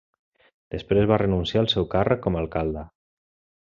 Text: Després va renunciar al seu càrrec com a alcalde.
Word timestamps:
Després 0.75 1.05
va 1.13 1.21
renunciar 1.23 1.63
al 1.63 1.71
seu 1.77 1.89
càrrec 1.95 2.27
com 2.27 2.39
a 2.39 2.45
alcalde. 2.45 2.89